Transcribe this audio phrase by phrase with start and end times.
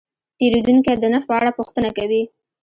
[0.37, 2.21] پیرودونکی د نرخ په اړه پوښتنه وکړه.